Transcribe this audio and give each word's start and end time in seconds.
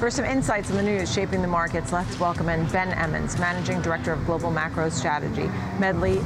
For 0.00 0.10
some 0.10 0.24
insights 0.24 0.70
on 0.70 0.78
the 0.78 0.82
news 0.82 1.12
shaping 1.12 1.42
the 1.42 1.46
markets, 1.46 1.92
let's 1.92 2.18
welcome 2.18 2.48
in 2.48 2.64
Ben 2.68 2.90
Emons, 2.92 3.38
Managing 3.38 3.82
Director 3.82 4.14
of 4.14 4.24
Global 4.24 4.50
Macro 4.50 4.88
Strategy, 4.88 5.46
Medley 5.78 6.22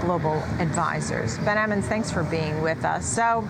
Global 0.00 0.42
Advisors. 0.60 1.36
Ben 1.40 1.58
Emons, 1.58 1.84
thanks 1.84 2.10
for 2.10 2.22
being 2.24 2.62
with 2.62 2.86
us. 2.86 3.04
So, 3.04 3.46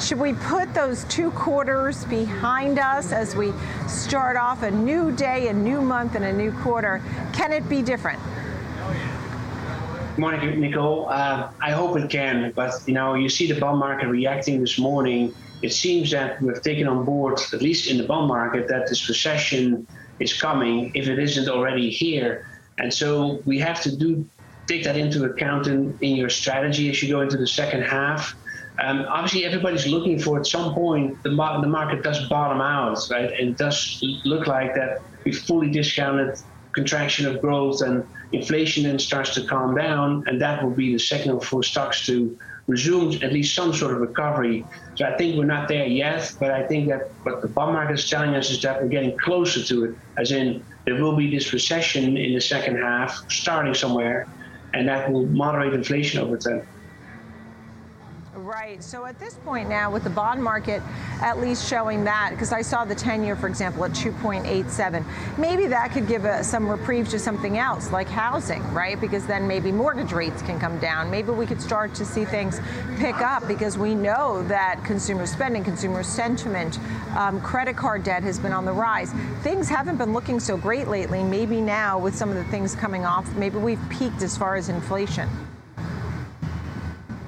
should 0.00 0.18
we 0.18 0.32
put 0.32 0.72
those 0.72 1.04
two 1.04 1.32
quarters 1.32 2.06
behind 2.06 2.78
us 2.78 3.12
as 3.12 3.36
we 3.36 3.52
start 3.86 4.38
off 4.38 4.62
a 4.62 4.70
new 4.70 5.12
day, 5.12 5.48
a 5.48 5.52
new 5.52 5.82
month, 5.82 6.14
and 6.14 6.24
a 6.24 6.32
new 6.32 6.50
quarter? 6.50 7.02
Can 7.34 7.52
it 7.52 7.68
be 7.68 7.82
different? 7.82 8.18
Good 10.16 10.18
morning, 10.18 10.60
Nicole. 10.60 11.10
Uh, 11.10 11.50
I 11.60 11.72
hope 11.72 11.98
it 11.98 12.08
can, 12.08 12.52
but 12.52 12.72
you 12.86 12.94
know, 12.94 13.12
you 13.12 13.28
see 13.28 13.52
the 13.52 13.60
bond 13.60 13.80
market 13.80 14.08
reacting 14.08 14.62
this 14.62 14.78
morning. 14.78 15.34
It 15.62 15.72
seems 15.72 16.10
that 16.10 16.40
we've 16.40 16.62
taken 16.62 16.86
on 16.86 17.04
board, 17.04 17.38
at 17.52 17.62
least 17.62 17.90
in 17.90 17.98
the 17.98 18.04
bond 18.04 18.28
market, 18.28 18.68
that 18.68 18.88
this 18.88 19.08
recession 19.08 19.86
is 20.18 20.38
coming, 20.38 20.90
if 20.94 21.08
it 21.08 21.18
isn't 21.18 21.48
already 21.48 21.90
here. 21.90 22.44
And 22.78 22.92
so 22.92 23.42
we 23.44 23.58
have 23.58 23.80
to 23.82 23.94
do 23.94 24.28
take 24.66 24.84
that 24.84 24.96
into 24.96 25.24
account 25.24 25.66
in, 25.66 25.98
in 26.00 26.14
your 26.14 26.28
strategy 26.28 26.88
as 26.90 27.02
you 27.02 27.12
go 27.12 27.20
into 27.20 27.36
the 27.36 27.46
second 27.46 27.82
half. 27.82 28.34
Um, 28.80 29.04
obviously, 29.08 29.44
everybody's 29.44 29.86
looking 29.86 30.18
for 30.18 30.38
at 30.38 30.46
some 30.46 30.72
point 30.74 31.22
the, 31.24 31.30
the 31.30 31.68
market 31.68 32.02
does 32.02 32.28
bottom 32.28 32.60
out, 32.60 32.98
right? 33.10 33.30
And 33.38 33.50
it 33.50 33.58
does 33.58 33.98
look 34.24 34.46
like 34.46 34.74
that 34.74 35.02
we 35.24 35.32
fully 35.32 35.70
discounted 35.70 36.38
contraction 36.72 37.26
of 37.26 37.40
growth 37.40 37.82
and 37.82 38.04
inflation 38.32 38.84
then 38.84 38.98
starts 38.98 39.34
to 39.34 39.44
calm 39.44 39.74
down, 39.74 40.24
and 40.26 40.40
that 40.40 40.62
will 40.62 40.70
be 40.70 40.92
the 40.92 40.98
signal 40.98 41.40
for 41.40 41.62
stocks 41.62 42.06
to 42.06 42.38
resume 42.70 43.14
at 43.22 43.32
least 43.32 43.54
some 43.54 43.72
sort 43.72 43.94
of 43.94 44.00
recovery. 44.00 44.66
So 44.96 45.04
I 45.06 45.16
think 45.16 45.36
we're 45.36 45.44
not 45.44 45.68
there 45.68 45.86
yet, 45.86 46.32
but 46.40 46.50
I 46.50 46.66
think 46.66 46.88
that 46.88 47.00
what 47.24 47.42
the 47.42 47.48
bond 47.48 47.74
market 47.74 47.94
is 47.94 48.08
telling 48.08 48.34
us 48.34 48.50
is 48.50 48.62
that 48.62 48.80
we're 48.80 48.88
getting 48.88 49.16
closer 49.22 49.62
to 49.64 49.84
it, 49.84 49.90
as 50.18 50.32
in 50.32 50.64
there 50.86 51.02
will 51.02 51.16
be 51.16 51.30
this 51.30 51.52
recession 51.52 52.16
in 52.16 52.34
the 52.34 52.40
second 52.40 52.76
half 52.76 53.16
starting 53.28 53.74
somewhere, 53.74 54.28
and 54.72 54.88
that 54.88 55.10
will 55.10 55.26
moderate 55.26 55.74
inflation 55.74 56.20
over 56.20 56.36
time. 56.38 56.62
Right. 58.50 58.82
So 58.82 59.06
at 59.06 59.16
this 59.20 59.34
point 59.34 59.68
now, 59.68 59.92
with 59.92 60.02
the 60.02 60.10
bond 60.10 60.42
market 60.42 60.82
at 61.22 61.38
least 61.38 61.68
showing 61.68 62.02
that, 62.02 62.30
because 62.32 62.52
I 62.52 62.62
saw 62.62 62.84
the 62.84 62.96
10 62.96 63.22
year, 63.22 63.36
for 63.36 63.46
example, 63.46 63.84
at 63.84 63.92
2.87, 63.92 65.04
maybe 65.38 65.68
that 65.68 65.92
could 65.92 66.08
give 66.08 66.24
a, 66.24 66.42
some 66.42 66.68
reprieve 66.68 67.08
to 67.10 67.18
something 67.20 67.58
else 67.58 67.92
like 67.92 68.08
housing, 68.08 68.60
right? 68.74 69.00
Because 69.00 69.24
then 69.24 69.46
maybe 69.46 69.70
mortgage 69.70 70.10
rates 70.10 70.42
can 70.42 70.58
come 70.58 70.80
down. 70.80 71.12
Maybe 71.12 71.30
we 71.30 71.46
could 71.46 71.62
start 71.62 71.94
to 71.94 72.04
see 72.04 72.24
things 72.24 72.60
pick 72.98 73.20
up 73.20 73.46
because 73.46 73.78
we 73.78 73.94
know 73.94 74.42
that 74.48 74.82
consumer 74.84 75.26
spending, 75.26 75.62
consumer 75.62 76.02
sentiment, 76.02 76.80
um, 77.16 77.40
credit 77.42 77.76
card 77.76 78.02
debt 78.02 78.24
has 78.24 78.40
been 78.40 78.52
on 78.52 78.64
the 78.64 78.72
rise. 78.72 79.12
Things 79.42 79.68
haven't 79.68 79.96
been 79.96 80.12
looking 80.12 80.40
so 80.40 80.56
great 80.56 80.88
lately. 80.88 81.22
Maybe 81.22 81.60
now, 81.60 82.00
with 82.00 82.16
some 82.16 82.30
of 82.30 82.34
the 82.34 82.44
things 82.46 82.74
coming 82.74 83.04
off, 83.04 83.32
maybe 83.36 83.58
we've 83.58 83.88
peaked 83.90 84.22
as 84.22 84.36
far 84.36 84.56
as 84.56 84.68
inflation 84.68 85.28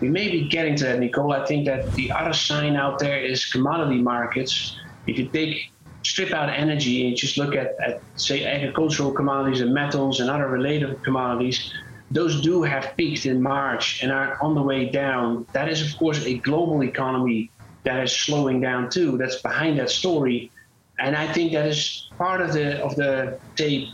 we 0.03 0.09
may 0.09 0.29
be 0.29 0.49
getting 0.49 0.75
to 0.77 0.85
that, 0.85 0.99
Nicole. 0.99 1.33
I 1.33 1.47
think 1.47 1.65
that 1.67 1.93
the 1.93 2.11
other 2.11 2.33
sign 2.33 2.75
out 2.75 2.99
there 2.99 3.21
is 3.23 3.47
commodity 3.47 4.03
markets. 4.03 4.77
If 5.07 5.17
you 5.17 5.29
take 5.29 5.71
strip 6.03 6.33
out 6.33 6.49
energy 6.51 7.07
and 7.07 7.17
just 7.17 7.39
look 7.39 7.55
at, 7.55 7.77
at 7.81 8.03
say 8.17 8.45
agricultural 8.45 9.13
commodities 9.13 9.61
and 9.61 9.73
metals 9.73 10.19
and 10.19 10.29
other 10.29 10.49
related 10.49 11.01
commodities, 11.05 11.73
those 12.11 12.43
do 12.43 12.65
have 12.65 12.97
peaked 12.97 13.27
in 13.27 13.41
March 13.41 14.03
and 14.03 14.11
are 14.11 14.43
on 14.43 14.57
the 14.57 14.63
way 14.63 14.91
down. 14.91 15.47
That 15.53 15.69
is, 15.69 15.81
of 15.81 15.97
course, 15.97 16.27
a 16.27 16.35
global 16.39 16.83
economy 16.83 17.53
that 17.85 18.03
is 18.03 18.13
slowing 18.13 18.61
down 18.61 18.91
too. 18.91 19.17
That's 19.17 19.41
behind 19.41 19.79
that 19.79 19.91
story, 19.91 20.51
and 20.99 21.15
I 21.15 21.33
think 21.33 21.53
that 21.53 21.67
is 21.67 22.09
part 22.19 22.41
of 22.41 22.53
the 22.53 22.83
of 22.83 22.97
the 22.97 23.39
say 23.57 23.89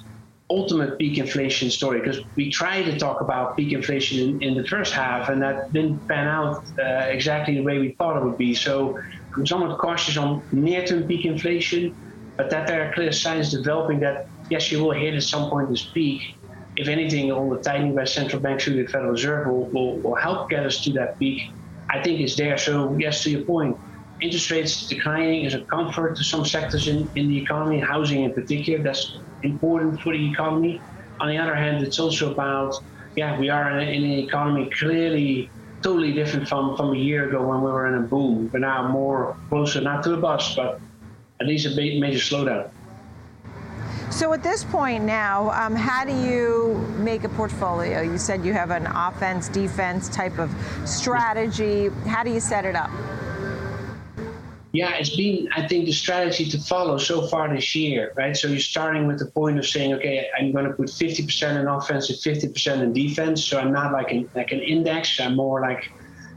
ultimate 0.51 0.99
peak 0.99 1.19
inflation 1.19 1.71
story 1.71 2.01
because 2.01 2.21
we 2.37 2.51
tried 2.51 2.85
to 2.85 2.99
talk 2.99 3.21
about 3.21 3.57
peak 3.57 3.73
inflation 3.73 4.19
in, 4.19 4.43
in 4.43 4.55
the 4.55 4.67
first 4.67 4.93
half 4.95 5.29
and 5.29 5.42
that 5.42 5.70
didn't 5.73 6.07
pan 6.09 6.27
out 6.27 6.57
uh, 6.79 7.07
exactly 7.09 7.55
the 7.55 7.63
way 7.63 7.79
we 7.79 7.95
thought 7.98 8.17
it 8.17 8.25
would 8.25 8.39
be. 8.39 8.55
So 8.55 8.98
I'm 9.37 9.47
somewhat 9.47 9.79
cautious 9.79 10.17
on 10.17 10.42
near-term 10.51 11.07
peak 11.07 11.27
inflation, 11.27 11.95
but 12.39 12.51
that 12.51 12.67
there 12.67 12.89
are 12.89 12.92
clear 12.95 13.13
signs 13.13 13.51
developing 13.51 14.01
that 14.01 14.31
yes, 14.48 14.73
you 14.73 14.83
will 14.83 14.92
hit 14.92 15.14
at 15.14 15.23
some 15.23 15.51
point 15.51 15.70
this 15.70 15.91
peak. 15.92 16.23
If 16.77 16.89
anything, 16.89 17.31
all 17.33 17.51
the 17.51 17.61
tightening 17.61 17.95
by 17.95 18.05
central 18.05 18.41
banks 18.41 18.64
through 18.64 18.77
the 18.83 18.87
Federal 18.87 19.11
Reserve 19.13 19.48
will, 19.48 19.70
will, 19.73 20.01
will 20.01 20.14
help 20.14 20.48
get 20.48 20.64
us 20.64 20.81
to 20.83 20.92
that 20.92 21.19
peak. 21.19 21.42
I 21.91 22.03
think 22.03 22.20
it's 22.20 22.37
there. 22.37 22.57
So 22.57 22.97
yes, 22.98 23.23
to 23.25 23.31
your 23.31 23.42
point, 23.42 23.77
interest 24.20 24.51
rates 24.51 24.86
declining 24.86 25.45
is 25.45 25.55
a 25.55 25.61
comfort 25.61 26.17
to 26.17 26.24
some 26.24 26.45
sectors 26.45 26.89
in, 26.89 27.08
in 27.14 27.29
the 27.29 27.39
economy, 27.39 27.79
housing 27.80 28.24
in 28.24 28.33
particular. 28.33 28.83
That's 28.83 29.18
important 29.42 30.01
for 30.01 30.12
the 30.12 30.30
economy. 30.30 30.80
On 31.20 31.29
the 31.29 31.39
other 31.39 31.55
hand, 31.55 31.84
it's 31.84 31.98
also 31.98 32.33
about, 32.33 32.83
yeah, 33.17 33.39
we 33.39 33.48
are 33.48 33.78
in, 33.78 33.89
in 33.89 34.05
an 34.05 34.18
economy 34.18 34.70
clearly 34.70 35.51
totally 35.83 36.12
different 36.12 36.48
from, 36.48 36.77
from 36.77 36.92
a 36.92 36.98
year 36.98 37.28
ago 37.28 37.46
when 37.46 37.62
we 37.62 37.70
were 37.70 37.86
in 37.86 37.95
a 37.95 38.07
boom. 38.07 38.51
We're 38.52 38.58
now 38.61 38.89
more 38.89 39.36
closer, 39.48 39.80
not 39.80 40.02
to 40.05 40.14
a 40.14 40.17
bust, 40.17 40.57
but 40.57 40.80
at 41.40 41.46
least 41.46 41.67
a 41.67 41.77
major 41.77 42.18
slowdown. 42.18 42.70
So 44.11 44.33
at 44.33 44.42
this 44.42 44.64
point 44.64 45.05
now, 45.05 45.51
um, 45.51 45.77
how 45.77 46.05
do 46.05 46.12
you 46.12 46.74
make 46.98 47.24
a 47.24 47.28
portfolio? 47.28 48.01
You 48.01 48.18
said 48.18 48.45
you 48.45 48.52
have 48.52 48.70
an 48.70 48.86
offense, 48.86 49.48
defense 49.48 50.08
type 50.08 50.39
of 50.39 50.51
strategy. 50.84 51.89
How 52.07 52.24
do 52.24 52.30
you 52.30 52.40
set 52.40 52.64
it 52.64 52.74
up? 52.74 52.90
Yeah, 54.73 54.95
it's 54.96 55.17
been, 55.17 55.48
I 55.56 55.67
think, 55.67 55.86
the 55.86 55.92
strategy 55.92 56.48
to 56.51 56.58
follow 56.58 56.98
so 56.98 57.27
far 57.27 57.52
this 57.55 57.74
year, 57.74 58.12
right? 58.17 58.36
So 58.36 58.48
you're 58.48 58.61
starting 58.61 59.06
with 59.06 59.18
the 59.18 59.27
point 59.27 59.58
of 59.58 59.67
saying, 59.67 59.95
okay, 59.95 60.29
I'm 60.39 60.52
going 60.52 60.67
to 60.67 60.73
put 60.73 60.89
50% 60.89 61.58
in 61.58 61.67
offense 61.67 62.11
and 62.11 62.18
50% 62.18 62.83
in 62.83 62.92
defense. 62.92 63.45
So 63.46 63.58
I'm 63.58 63.73
not 63.73 63.92
like 63.92 64.11
an, 64.11 64.28
like 64.34 64.52
an 64.52 64.61
index. 64.61 65.18
I'm 65.20 65.36
more 65.36 65.62
like 65.62 65.83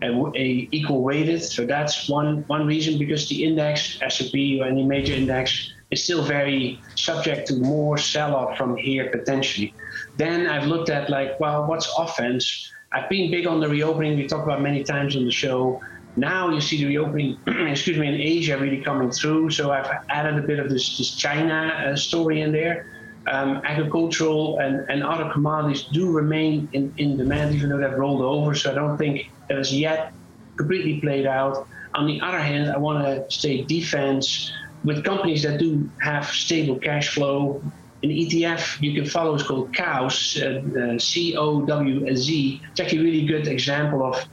a, 0.02 0.08
a 0.36 0.70
equal 0.72 1.04
weighted. 1.04 1.44
So 1.44 1.66
that's 1.66 2.10
one 2.10 2.44
one 2.48 2.66
reason 2.66 2.98
because 2.98 3.28
the 3.28 3.44
index, 3.44 3.98
S&P 4.02 4.62
or 4.62 4.68
any 4.68 4.86
major 4.86 5.14
index, 5.14 5.70
is 5.92 6.04
still 6.04 6.24
very 6.24 6.82
subject 6.96 7.48
to 7.48 7.58
more 7.58 7.98
sell-off 7.98 8.58
from 8.58 8.78
here 8.78 9.10
potentially. 9.12 9.76
Then 10.16 10.48
I've 10.48 10.68
looked 10.68 10.90
at 10.90 11.10
like, 11.10 11.40
well, 11.40 11.68
what's 11.68 11.92
offense? 11.98 12.72
I've 12.94 13.10
been 13.10 13.32
big 13.32 13.48
on 13.48 13.60
the 13.60 13.70
reopening. 13.70 14.18
We 14.18 14.28
talked 14.28 14.44
about 14.44 14.62
many 14.62 14.84
times 14.84 15.16
on 15.16 15.26
the 15.26 15.32
show. 15.32 15.82
Now 16.16 16.50
you 16.50 16.60
see 16.60 16.78
the 16.78 16.88
reopening, 16.88 17.38
excuse 17.48 17.98
me, 17.98 18.08
in 18.08 18.16
Asia 18.16 18.58
really 18.58 18.82
coming 18.82 19.12
through. 19.12 19.52
So 19.52 19.72
I've 19.72 19.90
added 20.10 20.44
a 20.44 20.46
bit 20.46 20.60
of 20.60 20.70
this, 20.70 20.98
this 20.98 21.16
China 21.16 21.74
uh, 21.88 21.96
story 21.96 22.42
in 22.42 22.52
there. 22.52 22.88
Um, 23.28 23.62
agricultural 23.64 24.58
and, 24.60 24.90
and 24.90 25.04
other 25.04 25.32
commodities 25.32 25.84
do 25.84 26.12
remain 26.12 26.68
in, 26.74 26.92
in 26.98 27.18
demand, 27.18 27.54
even 27.54 27.70
though 27.70 27.78
they've 27.78 27.98
rolled 27.98 28.22
over. 28.22 28.56
So 28.56 28.72
I 28.72 28.74
don't 28.74 28.98
think 28.98 29.30
that 29.48 29.60
is 29.60 29.74
yet 29.74 30.12
completely 30.58 31.00
played 31.00 31.28
out. 31.28 31.68
On 31.94 32.08
the 32.08 32.20
other 32.22 32.40
hand, 32.40 32.72
I 32.72 32.78
want 32.78 33.06
to 33.06 33.30
stay 33.30 33.64
defense 33.64 34.52
with 34.84 35.04
companies 35.04 35.44
that 35.44 35.60
do 35.60 35.90
have 36.02 36.26
stable 36.28 36.78
cash 36.78 37.10
flow. 37.10 37.62
An 38.04 38.10
ETF 38.10 38.82
you 38.82 39.00
can 39.00 39.08
follow 39.10 39.36
is 39.36 39.44
called 39.44 39.76
COWS, 39.76 40.42
uh, 40.42 40.96
uh, 40.96 41.00
C 41.00 41.36
O 41.38 41.62
W 41.66 42.08
S 42.08 42.18
Z. 42.18 42.62
It's 42.72 42.80
actually 42.80 43.00
a 43.00 43.04
really 43.04 43.26
good 43.28 43.48
example 43.48 44.04
of 44.04 44.26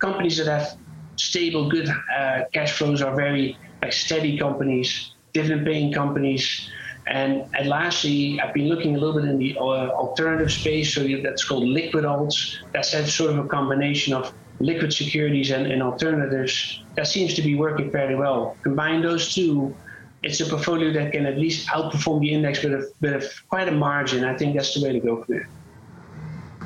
companies 0.00 0.38
that 0.38 0.48
have 0.48 0.76
stable, 1.16 1.68
good 1.68 1.88
uh, 1.88 2.42
cash 2.52 2.72
flows 2.72 3.02
are 3.02 3.14
very 3.14 3.56
like 3.82 3.92
steady 3.92 4.38
companies, 4.38 5.12
dividend-paying 5.32 5.92
companies. 5.92 6.70
And, 7.06 7.44
and 7.58 7.68
lastly, 7.68 8.40
I've 8.40 8.54
been 8.54 8.68
looking 8.68 8.94
a 8.94 8.98
little 8.98 9.20
bit 9.20 9.28
in 9.28 9.38
the 9.38 9.56
uh, 9.58 9.62
alternative 9.62 10.52
space, 10.52 10.94
so 10.94 11.06
that's 11.22 11.44
called 11.44 11.64
liquid 11.64 12.04
alts. 12.04 12.58
That's 12.72 13.12
sort 13.12 13.30
of 13.30 13.38
a 13.44 13.48
combination 13.48 14.14
of 14.14 14.32
liquid 14.60 14.92
securities 14.92 15.50
and, 15.50 15.66
and 15.66 15.82
alternatives. 15.82 16.82
That 16.94 17.08
seems 17.08 17.34
to 17.34 17.42
be 17.42 17.56
working 17.56 17.90
fairly 17.90 18.14
well. 18.14 18.56
Combine 18.62 19.02
those 19.02 19.34
two, 19.34 19.74
it's 20.22 20.40
a 20.40 20.46
portfolio 20.46 20.92
that 20.92 21.10
can 21.10 21.26
at 21.26 21.38
least 21.38 21.66
outperform 21.68 22.20
the 22.20 22.32
index 22.32 22.62
with 22.62 22.72
a, 22.72 23.32
quite 23.48 23.66
a 23.66 23.72
margin. 23.72 24.24
I 24.24 24.36
think 24.36 24.54
that's 24.54 24.74
the 24.74 24.86
way 24.86 24.92
to 24.92 25.00
go 25.00 25.24
for 25.24 25.34
it. 25.34 25.46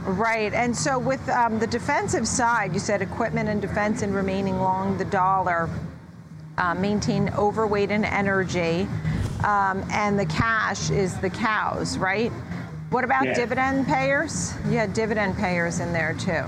Right. 0.07 0.55
And 0.55 0.77
so, 0.77 1.01
with 1.01 1.29
um, 1.29 1.59
the 1.59 1.67
defensive 1.67 2.29
side, 2.29 2.73
you 2.73 2.79
said 2.79 3.03
equipment 3.03 3.49
and 3.49 3.61
defense 3.61 4.03
and 4.03 4.15
remaining 4.15 4.61
long 4.61 4.97
the 4.99 5.05
dollar, 5.05 5.69
uh, 6.59 6.75
maintain 6.75 7.29
overweight 7.31 7.91
in 7.91 8.05
energy, 8.05 8.87
um, 9.43 9.85
and 9.91 10.17
the 10.17 10.27
cash 10.27 10.91
is 10.91 11.17
the 11.19 11.29
cows, 11.29 11.99
right? 11.99 12.31
What 12.91 13.03
about 13.03 13.27
yeah. 13.27 13.35
dividend 13.35 13.89
payers? 13.89 14.55
You 14.67 14.79
had 14.79 14.93
dividend 14.93 15.37
payers 15.37 15.81
in 15.81 15.93
there 15.93 16.15
too. 16.15 16.45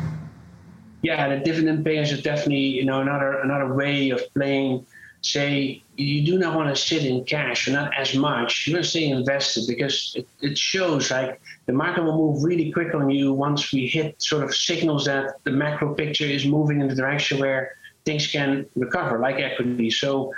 Yeah, 1.03 1.29
the 1.29 1.43
dividend 1.45 1.85
payers 1.85 2.13
are 2.13 2.23
definitely 2.23 2.59
you 2.59 2.85
know 2.85 3.01
another 3.01 3.41
another 3.41 3.75
way 3.75 4.11
of 4.11 4.23
playing. 4.35 4.87
Say 5.21 5.83
you 5.97 6.25
do 6.25 6.39
not 6.39 6.55
want 6.55 6.75
to 6.75 6.81
sit 6.81 7.05
in 7.05 7.25
cash, 7.25 7.67
or 7.67 7.73
not 7.73 7.93
as 7.97 8.15
much. 8.15 8.67
You 8.67 8.75
want 8.75 8.85
to 8.85 8.91
stay 8.91 9.09
invested 9.09 9.65
because 9.67 10.13
it, 10.15 10.29
it 10.41 10.57
shows 10.57 11.11
like 11.11 11.41
the 11.67 11.73
market 11.73 12.05
will 12.05 12.17
move 12.17 12.45
really 12.45 12.71
quick 12.71 12.95
on 12.95 13.11
you 13.11 13.33
once 13.33 13.73
we 13.73 13.87
hit 13.87 14.23
sort 14.23 14.45
of 14.45 14.55
signals 14.55 15.07
that 15.07 15.43
the 15.43 15.51
macro 15.51 15.95
picture 15.95 16.25
is 16.25 16.47
moving 16.47 16.81
in 16.81 16.87
the 16.87 16.95
direction 16.95 17.41
where 17.41 17.73
things 18.05 18.27
can 18.29 18.65
recover, 18.77 19.19
like 19.19 19.41
equity. 19.41 19.91
So 19.91 20.33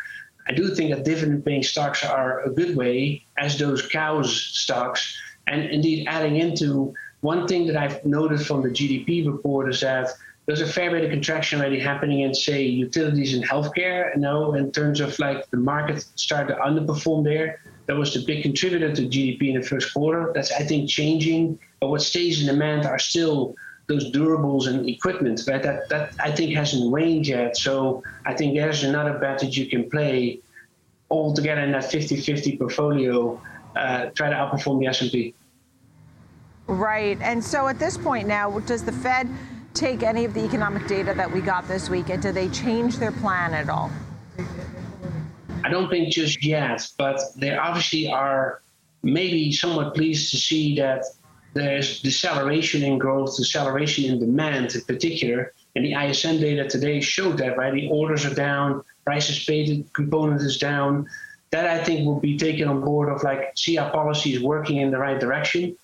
I 0.48 0.52
do 0.52 0.74
think 0.74 0.94
that 0.94 1.04
dividend-paying 1.04 1.62
stocks 1.62 2.04
are 2.04 2.40
a 2.40 2.50
good 2.50 2.74
way, 2.74 3.24
as 3.36 3.58
those 3.58 3.86
cows 3.86 4.34
stocks, 4.34 5.14
and 5.46 5.62
indeed 5.64 6.06
adding 6.08 6.36
into 6.36 6.94
one 7.20 7.46
thing 7.46 7.66
that 7.66 7.76
I've 7.76 8.04
noted 8.04 8.44
from 8.44 8.62
the 8.62 8.70
GDP 8.70 9.30
report 9.30 9.68
is 9.68 9.80
that 9.82 10.08
there's 10.50 10.62
a 10.62 10.66
fair 10.66 10.90
bit 10.90 11.04
of 11.04 11.10
contraction 11.12 11.60
already 11.60 11.78
happening 11.78 12.22
in, 12.22 12.34
say, 12.34 12.64
utilities 12.64 13.34
and 13.34 13.44
healthcare. 13.44 14.16
Know, 14.16 14.54
in 14.54 14.72
terms 14.72 14.98
of 14.98 15.16
like 15.20 15.48
the 15.50 15.56
market 15.56 16.04
started 16.16 16.56
to 16.56 16.60
underperform 16.60 17.22
there. 17.22 17.60
That 17.86 17.96
was 17.96 18.14
the 18.14 18.24
big 18.26 18.42
contributor 18.42 18.92
to 18.92 19.02
GDP 19.02 19.54
in 19.54 19.60
the 19.60 19.66
first 19.66 19.94
quarter. 19.94 20.32
That's 20.34 20.50
I 20.50 20.64
think 20.64 20.90
changing. 20.90 21.56
But 21.80 21.90
what 21.90 22.02
stays 22.02 22.40
in 22.40 22.48
demand 22.48 22.84
are 22.84 22.98
still 22.98 23.54
those 23.86 24.10
durables 24.10 24.66
and 24.66 24.88
equipment, 24.88 25.40
But 25.46 25.62
That 25.62 25.88
that 25.88 26.14
I 26.18 26.32
think 26.32 26.52
hasn't 26.56 26.90
waned 26.90 27.28
yet. 27.28 27.56
So 27.56 28.02
I 28.26 28.34
think 28.34 28.56
there's 28.56 28.82
another 28.82 29.18
bet 29.18 29.38
that 29.38 29.56
you 29.56 29.66
can 29.66 29.88
play 29.88 30.40
all 31.10 31.32
together 31.32 31.60
in 31.60 31.70
that 31.70 31.84
50-50 31.84 32.58
portfolio. 32.58 33.40
Uh, 33.76 34.06
try 34.16 34.28
to 34.28 34.34
outperform 34.34 34.80
the 34.80 34.88
S&P. 34.88 35.32
Right. 36.66 37.18
And 37.20 37.42
so 37.42 37.68
at 37.68 37.78
this 37.78 37.96
point 37.96 38.26
now, 38.26 38.58
does 38.60 38.84
the 38.84 38.90
Fed 38.90 39.28
take 39.74 40.02
any 40.02 40.24
of 40.24 40.34
the 40.34 40.44
economic 40.44 40.86
data 40.86 41.14
that 41.14 41.30
we 41.30 41.40
got 41.40 41.66
this 41.68 41.88
week 41.88 42.10
and 42.10 42.22
do 42.22 42.32
they 42.32 42.48
change 42.48 42.96
their 42.96 43.12
plan 43.12 43.54
at 43.54 43.68
all? 43.68 43.90
I 45.64 45.68
don't 45.68 45.88
think 45.88 46.12
just 46.12 46.44
yet, 46.44 46.88
but 46.98 47.20
they 47.36 47.56
obviously 47.56 48.10
are 48.10 48.62
maybe 49.02 49.52
somewhat 49.52 49.94
pleased 49.94 50.30
to 50.30 50.36
see 50.36 50.74
that 50.76 51.04
there's 51.54 52.00
deceleration 52.00 52.82
in 52.82 52.98
growth, 52.98 53.36
deceleration 53.36 54.04
in 54.04 54.18
demand 54.18 54.74
in 54.74 54.80
particular. 54.82 55.52
And 55.74 55.84
the 55.84 55.94
ISM 55.94 56.40
data 56.40 56.68
today 56.68 57.00
showed 57.00 57.38
that, 57.38 57.56
right? 57.56 57.72
The 57.72 57.88
orders 57.88 58.24
are 58.24 58.34
down, 58.34 58.82
prices 59.04 59.44
paid 59.44 59.88
component 59.92 60.40
is 60.42 60.58
down. 60.58 61.08
That 61.50 61.66
I 61.66 61.82
think 61.82 62.06
will 62.06 62.20
be 62.20 62.38
taken 62.38 62.68
on 62.68 62.80
board 62.80 63.08
of 63.08 63.22
like, 63.22 63.52
see 63.56 63.76
our 63.78 63.90
policy 63.90 64.34
is 64.34 64.42
working 64.42 64.76
in 64.76 64.90
the 64.90 64.98
right 64.98 65.18
direction. 65.18 65.76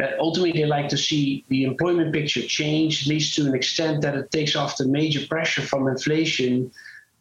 Uh, 0.00 0.06
ultimately, 0.18 0.52
they 0.52 0.66
like 0.66 0.88
to 0.88 0.96
see 0.96 1.44
the 1.48 1.64
employment 1.64 2.12
picture 2.12 2.42
change, 2.42 3.02
at 3.02 3.08
least 3.08 3.34
to 3.36 3.46
an 3.46 3.54
extent 3.54 4.02
that 4.02 4.16
it 4.16 4.30
takes 4.30 4.56
off 4.56 4.76
the 4.76 4.86
major 4.86 5.24
pressure 5.26 5.62
from 5.62 5.86
inflation, 5.86 6.70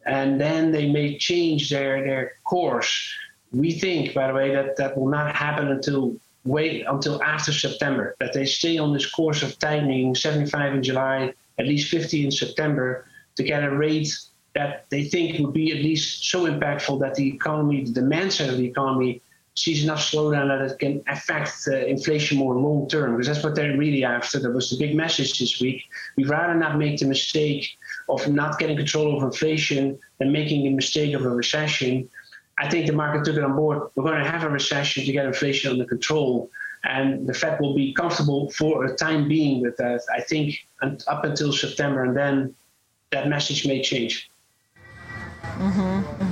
and 0.06 0.42
then 0.42 0.72
they 0.72 0.90
may 0.90 1.18
change 1.18 1.70
their, 1.70 2.04
their 2.04 2.34
course. 2.44 3.14
We 3.52 3.74
think, 3.74 4.14
by 4.14 4.28
the 4.28 4.34
way, 4.34 4.54
that 4.54 4.76
that 4.78 4.98
will 4.98 5.10
not 5.10 5.36
happen 5.36 5.68
until 5.70 6.16
wait 6.46 6.86
until 6.88 7.24
after 7.24 7.54
September, 7.54 8.16
that 8.20 8.34
they 8.34 8.46
stay 8.46 8.78
on 8.78 8.94
this 8.94 9.10
course 9.10 9.44
of 9.44 9.58
tightening 9.60 10.14
75 10.14 10.74
in 10.74 10.84
July, 10.84 11.34
at 11.58 11.68
least 11.68 11.90
50 11.90 12.26
in 12.26 12.32
September, 12.32 13.06
to 13.36 13.44
get 13.44 13.64
a 13.64 13.72
rate 13.72 14.14
that 14.54 14.86
they 14.90 15.04
think 15.06 15.40
would 15.40 15.54
be 15.54 15.72
at 15.72 15.84
least 15.84 16.30
so 16.30 16.46
impactful 16.46 17.00
that 17.00 17.16
the 17.16 17.28
economy, 17.28 17.84
the 17.84 17.92
demand 17.92 18.34
side 18.34 18.50
of 18.50 18.58
the 18.58 18.66
economy, 18.66 19.22
sees 19.56 19.84
enough 19.84 20.00
slowdown 20.00 20.48
that 20.48 20.72
it 20.72 20.80
can 20.80 21.04
affect 21.08 21.54
uh, 21.68 21.76
inflation 21.76 22.38
more 22.38 22.56
long 22.56 22.88
term, 22.90 23.12
because 23.12 23.28
that's 23.28 23.44
what 23.44 23.56
they're 23.56 23.78
really 23.78 24.04
after. 24.04 24.40
That 24.40 24.52
was 24.52 24.70
the 24.72 24.78
big 24.78 24.96
message 24.96 25.38
this 25.38 25.62
week. 25.62 25.84
We'd 26.18 26.30
rather 26.30 26.56
not 26.56 26.78
make 26.78 27.00
the 27.00 27.06
mistake 27.06 27.78
of 28.10 28.28
not 28.28 28.58
getting 28.60 28.78
control 28.78 29.16
of 29.16 29.24
inflation 29.24 30.00
than 30.18 30.32
making 30.32 30.64
the 30.64 30.72
mistake 30.72 31.14
of 31.14 31.24
a 31.26 31.30
recession. 31.30 32.10
I 32.58 32.70
think 32.70 32.88
the 32.88 32.94
market 32.94 33.26
took 33.26 33.36
it 33.36 33.44
on 33.44 33.56
board. 33.56 33.90
We're 33.96 34.04
going 34.04 34.24
to 34.24 34.30
have 34.30 34.44
a 34.44 34.50
recession 34.50 35.06
to 35.06 35.12
get 35.12 35.26
inflation 35.26 35.72
under 35.72 35.86
control. 35.86 36.50
And 36.84 37.28
the 37.28 37.34
Fed 37.34 37.60
will 37.62 37.76
be 37.76 37.94
comfortable 37.94 38.52
for 38.52 38.86
a 38.86 38.96
time 38.96 39.28
being 39.28 39.62
with 39.62 39.78
that, 39.78 40.02
I 40.14 40.22
think, 40.22 40.66
up 40.82 41.24
until 41.24 41.54
September. 41.54 42.04
And 42.04 42.18
then 42.18 42.56
that 43.12 43.30
message 43.30 43.66
may 43.66 43.82
change. 43.82 44.30
Mm-hmm. 45.58 46.23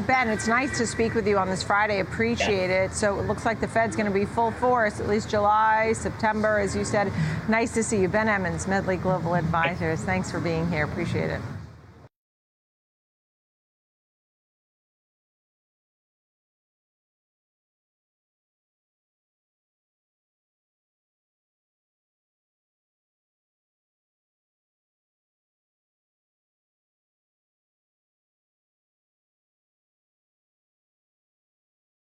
Ben, 0.00 0.28
it's 0.28 0.46
nice 0.46 0.76
to 0.78 0.86
speak 0.86 1.14
with 1.14 1.26
you 1.26 1.38
on 1.38 1.48
this 1.48 1.62
Friday. 1.62 2.00
Appreciate 2.00 2.70
yeah. 2.70 2.84
it. 2.84 2.94
So 2.94 3.18
it 3.18 3.26
looks 3.26 3.44
like 3.44 3.60
the 3.60 3.68
Fed's 3.68 3.96
going 3.96 4.06
to 4.06 4.12
be 4.12 4.24
full 4.24 4.50
force, 4.50 5.00
at 5.00 5.08
least 5.08 5.30
July, 5.30 5.92
September, 5.94 6.58
as 6.58 6.76
you 6.76 6.84
said. 6.84 7.12
Nice 7.48 7.72
to 7.74 7.82
see 7.82 8.00
you. 8.00 8.08
Ben 8.08 8.26
Emons, 8.26 8.68
Medley 8.68 8.96
Global 8.96 9.34
Advisors. 9.34 10.00
Thanks 10.02 10.30
for 10.30 10.40
being 10.40 10.70
here. 10.70 10.84
Appreciate 10.84 11.30
it. 11.30 11.40